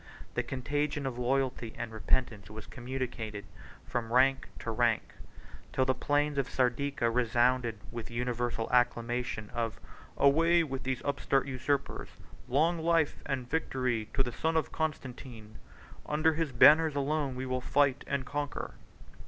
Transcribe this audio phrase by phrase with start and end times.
[0.33, 3.45] The contagion of loyalty and repentance was communicated
[3.85, 5.13] from rank to rank;
[5.71, 9.79] till the plain of Sardica resounded with the universal acclamation of
[10.17, 12.09] "Away with these upstart usurpers!
[12.47, 15.59] Long life and victory to the son of Constantine!
[16.07, 18.73] Under his banners alone we will fight and conquer."